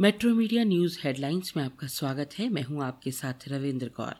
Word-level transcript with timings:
Metro 0.00 0.34
media 0.34 0.64
news 0.64 0.98
headlines 1.04 1.52
में 1.56 1.62
आपका 1.64 1.86
स्वागत 1.86 2.30
है। 2.38 2.48
मैं 2.48 2.62
हूँ 2.62 2.82
आपके 2.84 3.10
साथ 3.10 3.48
रविंद्र 3.48 3.88
कौर। 3.88 4.14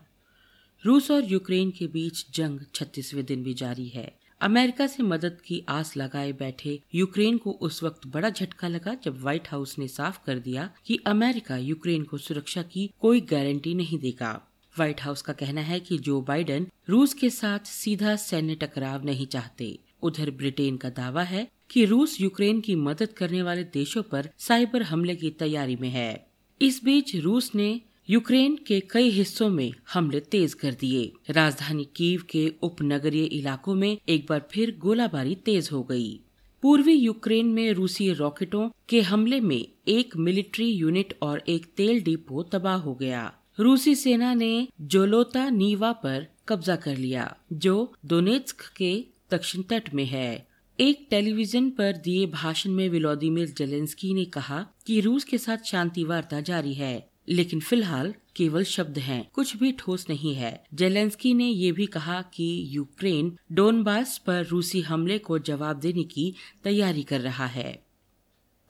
रूस 0.84 1.10
और 1.10 1.25
यूक्रेन 1.25 1.71
के 1.71 1.87
बीच 1.87 2.25
जंग 2.34 2.60
छत्तीसवें 2.75 3.25
दिन 3.25 3.42
भी 3.42 3.55
जारी 3.55 3.89
है। 3.89 4.17
अमेरिका 4.41 4.86
से 4.86 5.02
मदद 5.02 5.41
की 5.44 5.62
आस 5.68 5.97
लगाए 5.97 6.33
बैठे 6.33 6.81
यूक्रेन 6.94 7.39
को 7.39 7.50
उस 7.50 7.83
वक्त 7.83 8.07
बड़ा 8.07 8.30
झटका 8.30 8.68
लगा 8.68 8.95
जब 8.95 9.20
व्हाइट 9.20 9.48
हाउस 9.48 9.79
ने 9.79 9.89
साफ़ 9.89 10.19
कर 10.27 10.39
दिया 10.39 10.71
कि 10.87 10.99
अमेरिका 11.07 11.57
यूक्रेन 11.57 12.05
को 12.05 12.19
सुरक्षा 12.19 12.63
की 12.63 12.91
कोई 13.01 13.21
गारंटी 13.21 13.75
नहीं 13.75 13.99
देगा। 13.99 14.33
व्हाइट 14.79 15.01
हाउस 15.01 15.23
का 15.23 15.33
कहना 15.33 15.61
है 15.61 15.81
कि 15.81 15.99
जो 15.99 16.21
बाइडेन 16.21 16.67
रूस 16.89 17.15
के 17.15 17.31
साथ 17.31 17.59
सीधा 17.59 18.17
सैन्य 18.17 18.55
टकराव 18.55 19.05
नहीं 19.05 19.27
चाहते। 19.27 19.79
उधर 20.03 20.31
ब्रिटेन 20.31 20.77
का 20.77 20.89
दावा 20.89 21.23
है 21.23 21.49
कि 21.71 21.85
रूस 21.85 22.21
यूक्रेन 22.21 22.61
की 22.61 22.75
मदद 22.75 23.12
करने 23.12 23.43
वाले 23.43 23.64
देशों 23.64 24.03
पर 24.03 24.30
साइबर 24.39 24.83
हमले 24.83 25.16
की 25.16 25.30
तैयारी 25.30 25.77
में 25.77 25.89
है। 25.89 26.27
इस 26.62 26.80
बीच 26.84 27.16
रूस 27.16 27.55
ने 27.55 27.80
यूक्रेन 28.11 28.59
के 28.66 28.80
कई 28.80 29.09
हिस्सों 29.11 29.48
में 29.51 29.73
हमले 29.92 30.20
तेज 30.20 30.55
कर 30.55 30.75
दिए। 30.75 31.12
राजधानी 31.30 31.89
कीव 31.97 32.23
के 32.30 32.52
उपनगरीय 32.62 33.25
इलाकों 33.25 33.75
में 33.75 33.98
एक 34.09 34.27
बार 34.29 34.48
फिर 34.52 34.77
गोलाबारी 34.79 35.34
तेज 35.34 35.69
हो 35.73 35.83
गई। 35.83 36.20
पूर्वी 36.62 36.92
यूक्रेन 36.92 37.47
में 37.47 37.73
रूसी 37.73 38.12
रॉकेटों 38.12 38.70
के 38.89 39.01
हमले 39.01 39.41
में 39.41 39.69
एक 39.89 40.17
मिलिट्री 40.17 40.70
यूनिट 40.70 41.19
और 41.23 41.42
एक 41.48 41.67
तेल 41.77 42.03
डिपो 42.03 42.42
तबाह 42.42 42.77
हो 42.77 42.95
गया। 42.95 43.33
रूसी 43.61 43.95
सेना 43.95 44.34
ने 44.34 44.69
जोलोता 44.80 45.51
नीवा 45.51 45.92
पर 45.92 46.27
कब्जा 46.48 46.77
कर 46.77 46.97
लिया, 46.97 47.37
जो 47.53 47.95
दोनेत्स्क 48.05 48.73
के 48.77 49.05
दक्षिण 49.30 49.62
तट 49.62 49.95
में 49.95 50.05
है। 50.05 50.47
एक 50.80 51.07
टेलीविज़न 51.11 51.71
पर 51.71 51.97
दिए 51.97 52.27
भाषण 52.27 52.71
में 52.71 52.89
विलोदिमिर 52.89 53.48
जेलेंस्की 53.48 54.15
ने 54.15 54.25
कहा 54.25 54.67
कि 54.87 55.01
रूस 55.01 55.25
के 55.25 55.39
साथ 55.39 55.59
शांति 55.65 56.05
वार्ता 56.05 56.41
जारी 56.41 56.75
है 56.75 57.11
लेकिन 57.29 57.61
फ़िलहाल 57.61 58.14
केवल 58.37 58.64
शब्द 58.64 58.98
हैं, 58.98 59.31
कुछ 59.33 59.56
भी 59.56 59.73
ठोस 59.73 60.06
नहीं 60.11 60.34
है। 60.34 60.65
जेलेंस्की 60.75 61.34
ने 61.34 61.45
ये 61.45 61.73
भी 61.73 61.87
कहा 61.87 62.23
कि 62.23 62.65
यूक्रेन 62.67 63.39
डोनबास 63.53 64.19
पर 64.19 64.47
रूसी 64.47 64.81
हमले 64.81 65.19
को 65.19 65.39
जवाब 65.39 65.78
देने 65.78 66.05
की 66.05 66.34
तैयारी 66.65 67.03
कर 67.03 67.20
रहा 67.20 67.47
है। 67.47 67.84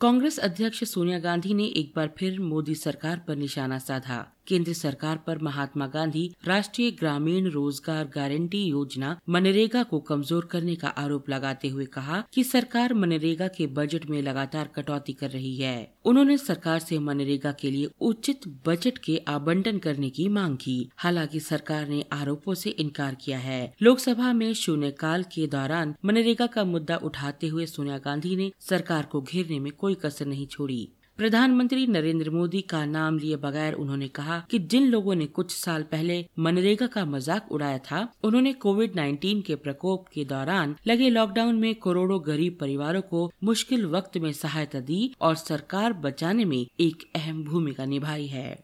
कांग्रेस 0.01 0.39
अध्यक्ष 0.39 0.85
सोनिया 0.85 1.19
गांधी 1.19 1.55
ने 1.55 1.65
एक 1.65 1.93
बार 1.97 2.15
फिर 2.19 2.41
मोदी 2.41 2.75
सरकार 2.75 3.25
पर 3.29 3.37
निशाना 3.37 3.79
साधा। 3.79 4.36
केंद्र 4.49 4.73
सरकार 4.73 5.17
पर 5.17 5.39
महात्मा 5.43 5.87
गांधी 5.87 6.31
राष्ट्रीय 6.47 6.91
ग्रामीण 6.91 7.49
रोज़गार 7.51 8.05
गारंटी 8.15 8.63
योजना 8.65 9.17
मनरेगा 9.29 9.83
को 9.83 10.01
कमज़ोर 10.01 10.45
करने 10.45 10.75
का 10.75 10.89
आरोप 10.89 11.29
लगाते 11.31 11.69
हुए 11.69 11.85
कहा 11.87 12.23
कि 12.35 12.45
सरकार 12.45 12.95
मनरेगा 12.95 13.49
के 13.49 13.67
बजट 13.77 14.07
में 14.11 14.21
लगातार 14.23 14.69
कटौती 14.75 15.13
कर 15.13 15.31
रही 15.31 15.57
है। 15.57 15.77
उन्होंने 16.05 16.37
सरकार 16.39 16.79
से 16.79 16.99
मनरेगा 16.99 17.53
के 17.53 17.71
लिए 17.71 17.89
उचित 18.01 18.49
बजट 18.67 18.99
के 18.99 19.21
आवंटन 19.29 19.79
करने 19.79 20.11
की 20.11 20.29
मांग 20.29 20.57
की। 20.57 20.79
हालाँकि 20.97 21.41
सरकार 21.41 21.89
ने 21.89 22.05
आरोपों 22.13 22.55
से 22.55 22.71
इनकार 22.71 23.15
किया 23.15 23.39
है। 23.39 23.75
लोकसभा 23.83 24.33
में 24.33 24.53
शून्यकाल 24.55 25.23
के 25.25 25.47
दौरान 25.47 25.95
मनरेगा 26.05 26.47
का 26.47 26.65
मुद्दा 26.65 26.97
उठाते 26.97 27.49
हुए 27.49 27.67
सोनिया 27.67 27.99
गांधी 27.99 28.37
ने 28.37 28.51
सरकार 28.61 29.09
को 29.13 29.21
घेरने 29.23 29.59
में 29.61 29.73
कोई 29.73 29.95
कसर 29.95 30.27
नहीं 30.27 30.47
छोड़ी। 30.47 30.89
प्रधानमंत्री 31.19 31.87
नरेंद्र 31.87 32.31
मोदी 32.31 32.61
का 32.63 32.85
नाम 32.87 33.19
लिए 33.19 33.37
बगैर 33.37 33.75
उन्होंने 33.75 34.09
कहा 34.09 34.39
कि 34.51 34.59
जिन 34.59 34.89
लोगों 34.89 35.15
ने 35.15 35.27
कुछ 35.27 35.51
साल 35.51 35.83
पहले 35.83 36.19
मनरेगा 36.39 36.87
का 36.87 37.05
मज़ाक 37.05 37.53
उड़ाया 37.53 37.79
था, 37.81 38.09
उन्होंने 38.25 38.53
कोविड 38.55 38.95
19 38.95 39.43
के 39.43 39.55
प्रकोप 39.57 40.09
के 40.09 40.25
दौरान 40.25 40.77
लगे 40.87 41.09
लॉकडाउन 41.11 41.55
में 41.55 41.75
करोड़ों 41.75 42.21
गरीब 42.27 42.57
परिवारों 42.61 43.03
को 43.03 43.31
मुश्किल 43.45 43.87
वक्त 43.87 44.19
में 44.19 44.33
सहायता 44.33 44.81
दी 44.83 45.15
और 45.21 45.35
सरकार 45.37 45.93
बचाने 46.05 46.45
में 46.45 46.59
एक 46.59 47.11
अहम 47.17 47.43
भूमिका 47.45 47.85
निभाई 47.87 48.27
है। 48.27 48.59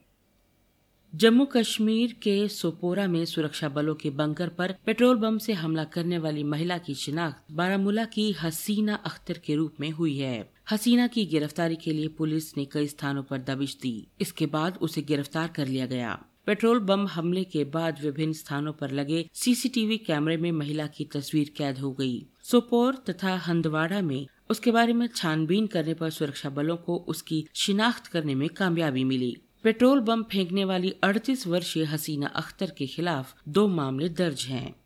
जम्मू 1.13 1.45
कश्मीर 1.47 2.17
के 2.23 2.49
सोपोरा 2.51 3.07
में 3.07 3.25
सुरक्षा 3.25 3.69
बलों 3.69 3.95
के 3.95 4.11
बंकर 4.13 4.49
पर 4.49 4.75
पेट्रोल 4.87 5.17
बम 5.17 5.39
से 5.39 5.53
हमला 5.55 5.85
करने 5.85 6.19
वाली 6.19 6.45
महिला 6.45 6.79
की 6.79 6.95
शिनाख्त 6.95 7.53
बारामूला 7.53 8.05
की 8.05 8.33
हसीना 8.33 8.95
अख्तर 9.07 9.41
के 9.47 9.55
रूप 9.55 9.81
में 9.81 9.91
हुई 9.91 10.19
है। 10.19 10.52
हसीना 10.71 11.07
की 11.07 11.25
गिरफ्तारी 11.27 11.77
के 11.77 11.93
लिए 11.93 12.09
पुलिस 12.09 12.57
ने 12.57 12.65
कई 12.65 12.87
स्थानों 12.87 13.23
पर 13.23 13.39
दबिश 13.39 13.77
दी। 13.83 14.09
इसके 14.21 14.47
बाद 14.47 14.79
उसे 14.81 15.03
गिरफ़्तार 15.03 15.49
कर 15.49 15.67
लिया 15.67 15.87
गया। 15.87 16.25
पेट्रोल 16.47 16.79
बम 16.79 17.07
हमले 17.07 17.45
के 17.45 17.65
बाद 17.65 18.01
विभिन्न 18.03 18.33
स्थानों 18.33 18.73
पर 18.73 18.91
लगे 18.91 19.29
सीसीटीवी 19.35 19.99
कैमरे 19.99 20.37
में 20.37 20.53
महिला 20.53 20.87
की 20.87 21.05
तस्वीर 21.05 21.53
कैद 21.57 21.79
हो 21.79 21.93
गई। 21.93 22.27
सोपोर 22.43 22.95
तथा 22.95 23.37
हंदवाड़ा 23.37 24.01
में 24.01 24.27
उसके 24.51 24.71
बारे 24.71 24.93
में 24.93 25.07
छानबीन 25.07 25.67
करने 25.67 25.95
पर 25.95 26.11
सुरक्षा 26.11 26.51
बलों 26.51 26.77
को 26.77 26.97
उसकी 26.97 27.47
शिनाख्त 27.55 28.07
करने 28.07 28.35
में 28.35 28.49
कामयाबी 28.49 29.05
मिली। 29.05 29.37
पेट्रोल 29.65 30.01
बम 30.01 30.23
फेंकने 30.23 30.65
वाली 30.65 30.95
38 31.05 31.47
वर्षीय 31.47 31.85
हसीना 31.85 32.27
अख्तर 32.27 32.73
के 32.79 32.87
खिलाफ 32.87 33.35
दो 33.49 33.69
मामले 33.69 34.09
दर्ज 34.09 34.45
हैं। 34.45 34.82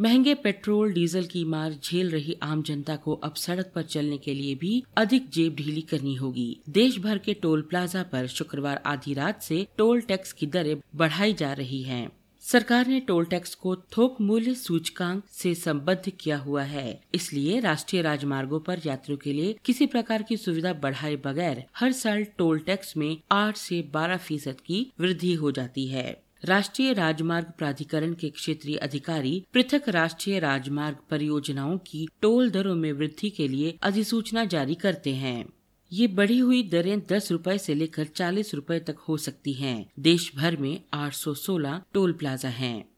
महँगे 0.00 0.34
पेट्रोल, 0.34 0.92
डीजल 0.92 1.24
की 1.24 1.44
मार 1.44 1.74
झेल 1.84 2.10
रही 2.10 2.36
आम 2.42 2.62
जनता 2.62 2.96
को 2.96 3.14
अब 3.14 3.34
सड़क 3.34 3.70
पर 3.74 3.82
चलने 3.82 4.18
के 4.18 4.34
लिए 4.34 4.54
भी 4.54 4.84
अधिक 4.96 5.28
जेब 5.30 5.54
ढीली 5.54 5.80
करनी 5.80 6.14
होगी। 6.14 6.60
देश 6.68 6.98
भर 6.98 7.18
के 7.18 7.34
टोल 7.34 7.62
प्लाजा 7.62 8.02
पर 8.02 8.26
शुक्रवार 8.26 8.82
आधी 8.86 9.14
रात 9.14 9.42
से 9.42 9.66
टोल 9.78 10.00
टैक्स 10.00 10.32
की 10.32 10.46
दरें 10.46 10.76
बढ़ाई 10.94 11.32
जा 11.34 11.52
रही 11.52 11.82
हैं। 11.82 12.08
सरकार 12.40 12.86
ने 12.86 13.00
टोल 13.00 13.24
टैक्स 13.24 13.54
को 13.54 13.76
थोक 13.76 14.20
मूल्य 14.20 14.54
सूचकांक 14.54 15.22
से 15.30 15.54
संबद्ध 15.54 16.12
किया 16.20 16.38
हुआ 16.38 16.62
है। 16.62 17.00
इसलिए 17.14 17.60
राष्ट्रीय 17.60 18.02
राजमार्गों 18.02 18.60
पर 18.60 18.80
यात्रियों 18.86 19.18
के 19.18 19.32
लिए 19.32 19.56
किसी 19.64 19.86
प्रकार 19.86 20.22
की 20.22 20.36
सुविधा 20.36 20.72
बढ़ाए 20.72 21.16
बगैर 21.16 21.64
हर 21.76 21.92
साल 21.92 22.24
टोल 22.38 22.58
टैक्स 22.58 22.96
में 22.96 23.16
8 23.30 23.56
से 23.56 23.82
12 23.94 24.16
फ़ीसद 24.16 24.60
की 24.60 24.92
वृद्धि 25.00 25.34
हो 25.34 25.52
जाती 25.52 25.86
है। 25.86 26.25
राष्ट्रीय 26.46 26.92
राजमार्ग 26.92 27.46
प्राधिकरण 27.58 28.14
के 28.14 28.30
क्षेत्रीय 28.30 28.76
अधिकारी 28.76 29.44
पृथक 29.52 29.88
राष्ट्रीय 29.88 30.38
राजमार्ग 30.38 30.96
परियोजनाओं 31.10 31.78
की 31.78 32.08
टोल 32.20 32.50
दरों 32.50 32.74
में 32.74 32.92
वृद्धि 32.92 33.30
के 33.30 33.48
लिए 33.48 33.78
अधिसूचना 33.82 34.44
जारी 34.44 34.74
करते 34.74 35.14
हैं 35.14 35.46
ये 35.92 36.06
बढ़ी 36.06 36.38
हुई 36.38 36.62
दरें 36.62 37.00
दस 37.12 37.32
रूपए 37.32 37.58
से 37.58 37.74
लेकर 37.74 38.04
चालीस 38.04 38.54
रूपए 38.54 38.78
तक 38.80 38.96
हो 39.08 39.16
सकती 39.16 39.52
हैं। 39.52 39.90
देश 39.98 40.32
भर 40.36 40.56
में 40.56 40.80
816 40.94 41.80
टोल 41.92 42.12
प्लाजा 42.12 42.48
हैं। 42.48 42.95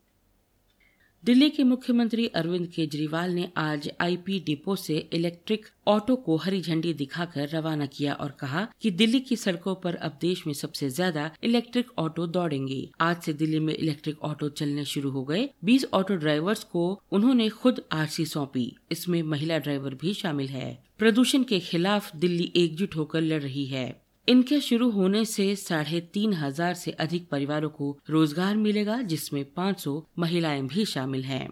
दिल्ली 1.29 1.49
के 1.51 1.65
मुख्यमंत्री 1.65 2.27
अरविंद 2.27 2.67
केजरीवाल 2.67 3.31
ने 3.31 3.49
आज 3.57 3.91
आईपी 4.01 4.39
डिपो 4.47 4.77
से 4.77 4.97
इलेक्ट्रिक 5.13 5.67
ऑटो 5.87 6.17
को 6.17 6.37
हरी 6.37 6.61
झंडी 6.61 6.93
दिखाकर 6.95 7.49
रवाना 7.49 7.87
किया 7.87 8.15
और 8.15 8.31
कहा 8.31 8.67
कि 8.83 8.91
दिल्ली 8.91 9.21
की 9.21 9.37
सड़कों 9.37 9.75
पर 9.75 9.95
अब 9.95 10.17
देश 10.21 10.47
में 10.47 10.55
सबसे 10.55 10.89
ज़्यादा 10.91 11.31
इलेक्ट्रिक 11.45 11.91
ऑटो 11.99 12.27
दौड़ेंगे। 12.29 12.81
आज 13.01 13.21
से 13.23 13.33
दिल्ली 13.33 13.59
में 13.59 13.75
इलेक्ट्रिक 13.75 14.23
ऑटो 14.23 14.49
चलने 14.49 14.85
शुरू 14.85 15.11
हो 15.11 15.25
गए। 15.25 15.49
20 15.65 15.85
ऑटो 15.95 16.17
ड्राइवर्स 16.17 16.65
को 16.65 16.89
उन्होंने 17.13 17.49
खुद 17.49 17.83
आरसी 17.93 18.27
सौंपी। 18.27 18.77
इसमें 18.93 19.23
महिला 19.23 19.59
ड्राइवर 19.59 19.95
भी 19.95 20.15
शामिल 20.15 20.49
है। 20.49 20.79
प्रदूषण 20.99 21.43
के 21.43 21.61
खिलाफ 21.61 22.15
दिल्ली 22.17 22.53
एकजुट 22.57 22.97
होकर 22.97 23.21
लड़ 23.21 23.43
रही 23.43 23.67
है। 23.67 23.89
इनके 24.29 24.61
शुरू 24.61 24.91
होने 24.91 25.25
से 25.25 25.57
साढ़े 25.57 26.01
तीन 26.01 26.33
हज़ार 26.33 26.75
से 26.75 26.91
अधिक 26.91 27.29
परिवारों 27.29 27.71
को 27.71 27.99
रोज़गार 28.11 28.57
मिलेगा, 28.57 29.03
जिसमें 29.03 29.45
500 29.55 30.07
महिलाएँ 30.19 30.63
भी 30.63 30.85
शामिल 30.85 31.25
हैं। 31.25 31.49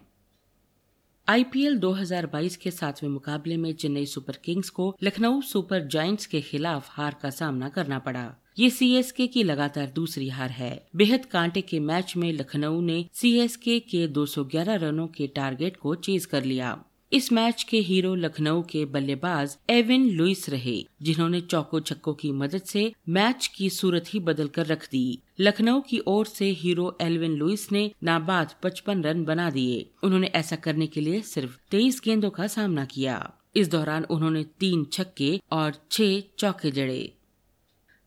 आईपीएल 1.29 1.77
2022 1.77 2.55
के 2.55 2.71
सातवें 2.71 3.09
मुकाबले 3.09 3.57
में 3.57 3.73
चेन्नई 3.73 4.05
सुपर 4.05 4.37
किंग्स 4.43 4.69
को 4.69 4.97
लखनऊ 5.03 5.41
सुपर 5.41 5.87
जायंट्स 5.87 6.25
के 6.25 6.41
खिलाफ 6.41 6.87
हार 6.89 7.15
का 7.21 7.29
सामना 7.29 7.69
करना 7.69 7.99
पड़ा। 7.99 8.35
ये 8.59 8.69
सीएसके 8.69 9.27
की 9.27 9.43
लगातार 9.43 9.91
दूसरी 9.95 10.29
हार 10.29 10.49
है। 10.49 10.87
बेहद 10.95 11.25
कांटे 11.25 11.61
के 11.61 11.79
मैच 11.79 12.13
में 12.17 12.33
लखनऊ 12.33 12.81
ने 12.81 13.05
सीएसके 13.13 13.79
के 13.79 14.07
211 14.07 14.75
रनों 14.75 15.07
के 15.07 15.27
टारगेट 15.27 15.77
को 15.77 15.95
चेज 15.95 16.25
कर 16.25 16.43
लिया। 16.43 16.83
इस 17.13 17.31
मैच 17.31 17.63
के 17.63 17.77
हीरो 17.77 18.15
लखनऊ 18.15 18.61
के 18.61 18.85
बल्लेबाज 18.85 19.57
एविन 19.69 20.09
लुइस 20.09 20.49
रहे, 20.49 20.85
जिन्होंने 21.01 21.41
चौको 21.41 21.79
छक्कों 21.79 22.13
की 22.13 22.31
मदद 22.31 22.61
से 22.61 22.93
मैच 23.09 23.47
की 23.47 23.69
सूरत 23.69 24.03
ही 24.07 24.19
बदल 24.19 24.47
कर 24.47 24.65
रख 24.65 24.91
दी। 24.91 25.19
लखनऊ 25.39 25.81
की 25.81 25.99
ओर 26.07 26.25
से 26.25 26.45
हीरो 26.45 26.97
एलविन 27.01 27.31
लुइस 27.31 27.71
ने 27.71 27.91
नाबाद 28.03 28.55
55 28.63 29.01
रन 29.01 29.23
बना 29.23 29.49
दिए। 29.49 29.89
उन्होंने 30.03 30.27
ऐसा 30.27 30.55
करने 30.55 30.87
के 30.87 31.01
लिए 31.01 31.21
सिर्फ़ 31.21 31.57
23 31.71 32.01
गेंदों 32.03 32.29
का 32.29 32.47
सामना 32.47 32.85
किया। 32.85 33.33
इस 33.55 33.69
दौरान 33.71 34.03
उन्होंने 34.03 34.43
तीन 34.43 34.85
छक्के 34.85 35.41
और 35.51 35.73
छह 35.91 36.21
चौके 36.37 36.71
जड़े। 36.71 37.16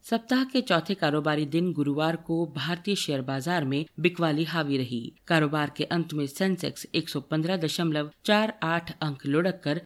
सप्ताह 0.05 0.44
के 0.44 0.61
चौथे 0.61 0.94
कारोबारी 0.94 1.44
दिन 1.47 1.73
गुरुवार 1.73 2.17
को 2.17 2.47
भारतीय 2.47 2.94
शेयर 2.94 3.20
बाज़ार 3.20 3.64
में 3.64 3.85
बिकवाली 4.00 4.44
हावी 4.44 4.76
रही। 4.76 5.12
कारोबार 5.26 5.73
के 5.76 5.85
अंत 5.85 6.14
में 6.14 6.26
सेंसेक्स 6.26 6.87
115 6.94 7.56
दशमलव 7.56 8.11
चार 8.25 8.52
आठ 8.62 8.93
अंक 9.02 9.26
लुढ़क 9.26 9.61
कर 9.64 9.81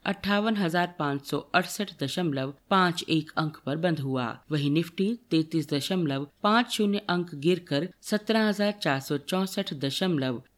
एक 3.09 3.31
अंक 3.37 3.57
पर 3.67 3.77
बंद 3.77 4.01
हुआ। 4.01 4.27
वही 4.51 4.71
निफ्टी 4.71 5.19
तैतीस 5.31 5.73
दशमलव 5.73 6.29
पाँच 6.43 6.71
शून्य 6.71 7.03
अंक 7.09 7.35
गिर 7.35 7.65
कर 7.69 7.89
सत्रह 8.03 8.53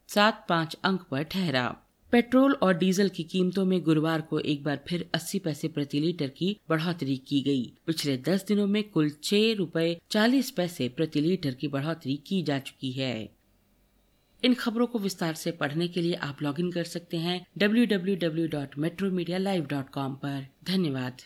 सात 0.07 0.45
पाँच 0.49 0.77
अंक 0.83 1.01
पर 1.01 1.23
ठहरा। 1.23 1.75
पेट्रोल 2.11 2.53
और 2.53 2.77
डीजल 2.77 3.09
की 3.09 3.23
कीमतों 3.23 3.65
में 3.65 3.81
गुरुवार 3.81 4.21
को 4.21 4.39
एक 4.39 4.63
बार 4.63 4.79
फिर 4.87 5.09
80 5.15 5.39
पैसे 5.39 5.67
प्रति 5.67 5.99
लीटर 5.99 6.27
की 6.27 6.59
बढ़ोतरी 6.69 7.17
की 7.17 7.41
गई। 7.41 7.73
पिछले 7.85 8.17
10 8.17 8.47
दिनों 8.47 8.67
में 8.67 8.83
कुल 8.83 9.09
छह 9.23 9.53
रूपए 9.53 10.01
चालीस 10.11 10.51
पैसे 10.51 10.89
प्रति 10.89 11.21
लीटर 11.21 11.53
की 11.53 11.67
बढ़ोतरी 11.67 12.15
की 12.27 12.43
जा 12.43 12.59
चुकी 12.59 12.91
है। 12.91 13.29
इन 14.43 14.53
खबरों 14.53 14.87
को 14.87 14.99
विस्तार 14.99 15.33
से 15.33 15.51
पढ़ने 15.51 15.87
के 15.87 16.01
लिए 16.01 16.13
आप 16.13 16.37
लॉगिन 16.41 16.71
कर 16.71 16.83
सकते 16.83 17.17
हैं 17.17 17.45
W 17.57 17.85
W 17.85 18.15
W 18.15 18.47
dot 18.47 18.77
metro 18.77 19.11
media 19.11 19.37
live 19.37 19.65
dot 19.65 19.89
com 19.89 20.17
धन्यवाद। 20.63 21.21